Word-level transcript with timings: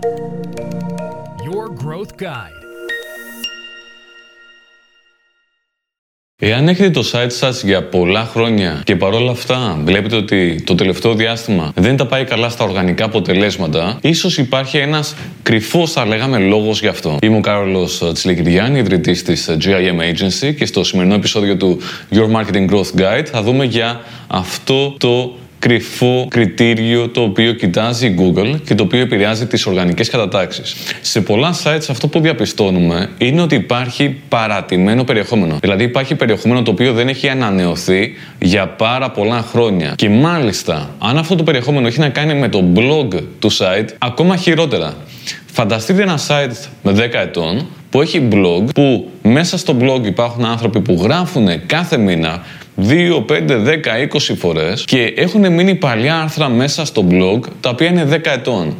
Your 0.00 1.68
Growth 1.84 2.12
Guide. 2.22 2.60
Εάν 6.42 6.68
έχετε 6.68 6.90
το 6.90 7.10
site 7.12 7.30
σας 7.30 7.62
για 7.62 7.84
πολλά 7.84 8.24
χρόνια 8.24 8.80
και 8.84 8.96
παρόλα 8.96 9.30
αυτά 9.30 9.80
βλέπετε 9.84 10.16
ότι 10.16 10.62
το 10.66 10.74
τελευταίο 10.74 11.14
διάστημα 11.14 11.72
δεν 11.74 11.96
τα 11.96 12.06
πάει 12.06 12.24
καλά 12.24 12.48
στα 12.48 12.64
οργανικά 12.64 13.04
αποτελέσματα, 13.04 13.98
ίσως 14.00 14.38
υπάρχει 14.38 14.78
ένας 14.78 15.14
κρυφός 15.42 15.92
θα 15.92 16.06
λέγαμε 16.06 16.38
λόγος 16.38 16.80
γι' 16.80 16.86
αυτό. 16.86 17.18
Είμαι 17.22 17.36
ο 17.36 17.40
Κάρολος 17.40 18.10
Τσιλικυριάννη, 18.12 18.78
ιδρυτής 18.78 19.22
της 19.22 19.50
GIM 19.60 20.00
Agency 20.00 20.54
και 20.56 20.66
στο 20.66 20.84
σημερινό 20.84 21.14
επεισόδιο 21.14 21.56
του 21.56 21.78
Your 22.12 22.30
Marketing 22.30 22.70
Growth 22.70 23.00
Guide 23.00 23.24
θα 23.24 23.42
δούμε 23.42 23.64
για 23.64 24.00
αυτό 24.26 24.94
το 24.98 25.38
κρυφό 25.60 26.26
κριτήριο 26.30 27.08
το 27.08 27.20
οποίο 27.20 27.52
κοιτάζει 27.52 28.06
η 28.06 28.16
Google 28.18 28.60
και 28.64 28.74
το 28.74 28.82
οποίο 28.82 29.00
επηρεάζει 29.00 29.46
τις 29.46 29.66
οργανικές 29.66 30.10
κατατάξεις. 30.10 30.74
Σε 31.00 31.20
πολλά 31.20 31.54
sites 31.64 31.86
αυτό 31.90 32.08
που 32.08 32.20
διαπιστώνουμε 32.20 33.08
είναι 33.18 33.42
ότι 33.42 33.54
υπάρχει 33.54 34.16
παρατημένο 34.28 35.04
περιεχόμενο. 35.04 35.58
Δηλαδή 35.60 35.84
υπάρχει 35.84 36.14
περιεχόμενο 36.14 36.62
το 36.62 36.70
οποίο 36.70 36.92
δεν 36.92 37.08
έχει 37.08 37.28
ανανεωθεί 37.28 38.12
για 38.38 38.68
πάρα 38.68 39.10
πολλά 39.10 39.42
χρόνια. 39.50 39.92
Και 39.96 40.08
μάλιστα, 40.08 40.94
αν 40.98 41.18
αυτό 41.18 41.34
το 41.34 41.42
περιεχόμενο 41.42 41.86
έχει 41.86 42.00
να 42.00 42.08
κάνει 42.08 42.34
με 42.34 42.48
το 42.48 42.64
blog 42.74 43.20
του 43.38 43.52
site, 43.52 43.88
ακόμα 43.98 44.36
χειρότερα. 44.36 44.94
Φανταστείτε 45.52 46.02
ένα 46.02 46.18
site 46.28 46.68
με 46.82 46.92
10 46.92 46.98
ετών 47.12 47.66
που 47.90 48.00
έχει 48.00 48.28
blog, 48.32 48.64
που 48.74 49.10
μέσα 49.22 49.58
στο 49.58 49.76
blog 49.80 50.06
υπάρχουν 50.06 50.44
άνθρωποι 50.44 50.80
που 50.80 51.00
γράφουν 51.02 51.66
κάθε 51.66 51.96
μήνα 51.96 52.42
2, 52.88 53.24
5, 53.28 53.56
10, 53.56 53.98
20 53.98 54.34
φορές 54.38 54.84
και 54.84 55.12
έχουν 55.16 55.52
μείνει 55.52 55.74
παλιά 55.74 56.20
άρθρα 56.20 56.48
μέσα 56.48 56.84
στο 56.84 57.06
blog 57.10 57.40
τα 57.60 57.70
οποία 57.70 57.86
είναι 57.86 58.04
10 58.04 58.18
ετών. 58.24 58.76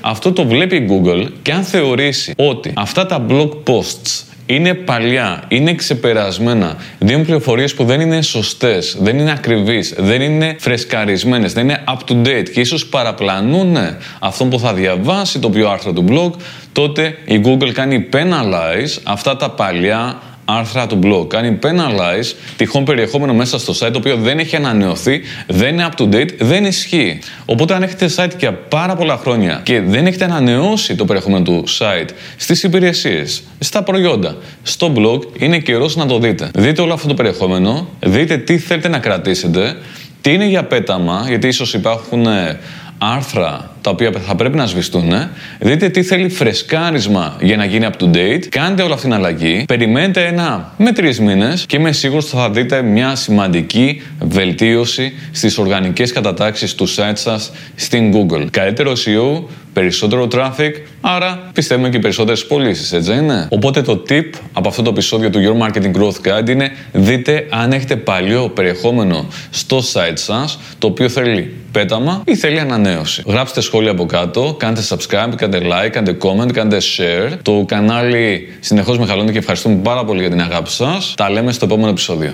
Αυτό 0.00 0.32
το 0.32 0.44
βλέπει 0.44 0.76
η 0.76 0.86
Google 0.90 1.26
και 1.42 1.52
αν 1.52 1.62
θεωρήσει 1.62 2.32
ότι 2.36 2.72
αυτά 2.74 3.06
τα 3.06 3.26
blog 3.28 3.50
posts 3.66 4.24
είναι 4.46 4.74
παλιά, 4.74 5.44
είναι 5.48 5.74
ξεπερασμένα, 5.74 6.76
δίνουν 6.98 7.24
πληροφορίες 7.24 7.74
που 7.74 7.84
δεν 7.84 8.00
είναι 8.00 8.22
σωστές, 8.22 8.96
δεν 9.00 9.18
είναι 9.18 9.30
ακριβείς, 9.30 9.94
δεν 9.98 10.20
είναι 10.20 10.56
φρεσκαρισμένες, 10.58 11.52
δεν 11.52 11.64
είναι 11.64 11.84
up 11.88 12.10
to 12.10 12.26
date 12.26 12.48
και 12.52 12.60
ίσως 12.60 12.86
παραπλανούν 12.86 13.76
αυτό 14.18 14.44
που 14.44 14.58
θα 14.58 14.74
διαβάσει 14.74 15.38
το 15.38 15.50
πιο 15.50 15.68
άρθρο 15.70 15.92
του 15.92 16.04
blog, 16.08 16.40
τότε 16.72 17.18
η 17.24 17.40
Google 17.44 17.70
κάνει 17.72 18.08
penalize 18.12 19.00
αυτά 19.02 19.36
τα 19.36 19.50
παλιά 19.50 20.20
άρθρα 20.44 20.86
του 20.86 20.98
blog. 21.02 21.28
Κάνει 21.28 21.58
penalize 21.62 22.34
τυχόν 22.56 22.84
περιεχόμενο 22.84 23.34
μέσα 23.34 23.58
στο 23.58 23.72
site 23.72 23.92
το 23.92 23.98
οποίο 23.98 24.16
δεν 24.16 24.38
έχει 24.38 24.56
ανανεωθεί, 24.56 25.20
δεν 25.46 25.72
είναι 25.72 25.88
up 25.90 26.00
to 26.00 26.14
date, 26.14 26.28
δεν 26.38 26.64
ισχύει. 26.64 27.18
Οπότε 27.44 27.74
αν 27.74 27.82
έχετε 27.82 28.10
site 28.16 28.38
για 28.38 28.52
πάρα 28.52 28.96
πολλά 28.96 29.16
χρόνια 29.16 29.60
και 29.62 29.80
δεν 29.80 30.06
έχετε 30.06 30.24
ανανεώσει 30.24 30.94
το 30.94 31.04
περιεχόμενο 31.04 31.44
του 31.44 31.64
site 31.78 32.08
στις 32.36 32.62
υπηρεσίες, 32.62 33.42
στα 33.58 33.82
προϊόντα, 33.82 34.36
στο 34.62 34.92
blog, 34.96 35.42
είναι 35.42 35.58
καιρός 35.58 35.96
να 35.96 36.06
το 36.06 36.18
δείτε. 36.18 36.50
Δείτε 36.54 36.82
όλο 36.82 36.92
αυτό 36.92 37.08
το 37.08 37.14
περιεχόμενο, 37.14 37.88
δείτε 38.00 38.36
τι 38.36 38.58
θέλετε 38.58 38.88
να 38.88 38.98
κρατήσετε, 38.98 39.76
τι 40.20 40.32
είναι 40.32 40.46
για 40.46 40.64
πέταμα, 40.64 41.24
γιατί 41.28 41.46
ίσως 41.48 41.74
υπάρχουν 41.74 42.26
ε, 42.26 42.60
άρθρα 42.98 43.73
τα 43.84 43.90
οποία 43.90 44.12
θα 44.26 44.34
πρέπει 44.34 44.56
να 44.56 44.66
σβηστούν. 44.66 45.12
Δείτε 45.58 45.88
τι 45.88 46.02
θέλει 46.02 46.28
φρεσκάρισμα 46.28 47.36
για 47.40 47.56
να 47.56 47.64
γίνει 47.64 47.86
up 47.90 48.02
to 48.02 48.16
date. 48.16 48.46
Κάντε 48.48 48.82
όλη 48.82 48.92
αυτή 48.92 49.04
την 49.04 49.14
αλλαγή. 49.14 49.64
Περιμένετε 49.66 50.24
ένα 50.24 50.72
με 50.76 50.92
τρεις 50.92 51.20
μήνες 51.20 51.64
και 51.66 51.76
είμαι 51.76 51.92
σίγουρος 51.92 52.24
ότι 52.24 52.36
θα 52.36 52.50
δείτε 52.50 52.82
μια 52.82 53.14
σημαντική 53.14 54.02
βελτίωση 54.20 55.12
στις 55.32 55.58
οργανικές 55.58 56.12
κατατάξεις 56.12 56.74
του 56.74 56.88
site 56.88 57.12
σας 57.12 57.52
στην 57.74 58.12
Google. 58.14 58.46
Καλύτερο 58.50 58.92
SEO, 58.92 59.42
περισσότερο 59.72 60.28
traffic, 60.32 60.72
άρα 61.00 61.50
πιστεύουμε 61.52 61.88
και 61.88 61.98
περισσότερες 61.98 62.46
πωλήσεις, 62.46 62.92
έτσι 62.92 63.12
είναι; 63.12 63.46
Οπότε 63.50 63.82
το 63.82 64.02
tip 64.08 64.30
από 64.52 64.68
αυτό 64.68 64.82
το 64.82 64.90
επεισόδιο 64.90 65.30
του 65.30 65.40
Your 65.40 65.66
Marketing 65.66 65.92
Growth 65.96 66.40
Guide 66.40 66.48
είναι 66.48 66.70
δείτε 66.92 67.46
αν 67.50 67.72
έχετε 67.72 67.96
παλιό 67.96 68.48
περιεχόμενο 68.48 69.26
στο 69.50 69.78
site 69.92 70.12
σας 70.14 70.58
το 70.78 70.86
οποίο 70.86 71.08
θέλει 71.08 71.54
πέταμα 71.72 72.22
ή 72.24 72.36
θέλει 72.36 72.58
ανανέωση. 72.58 73.22
Γράψτε 73.26 73.60
σχόλια 73.74 73.92
από 73.92 74.06
κάτω, 74.06 74.54
κάντε 74.58 74.80
subscribe, 74.88 75.34
κάντε 75.36 75.60
like, 75.62 75.88
κάντε 75.90 76.16
comment, 76.22 76.52
κάντε 76.52 76.76
share. 76.96 77.38
Το 77.42 77.64
κανάλι 77.66 78.48
συνεχώς 78.60 78.98
μεγαλώνει 78.98 79.32
και 79.32 79.38
ευχαριστούμε 79.38 79.76
πάρα 79.82 80.04
πολύ 80.04 80.20
για 80.20 80.30
την 80.30 80.40
αγάπη 80.40 80.70
σας. 80.70 81.14
Τα 81.16 81.30
λέμε 81.30 81.52
στο 81.52 81.64
επόμενο 81.64 81.88
επεισόδιο. 81.88 82.32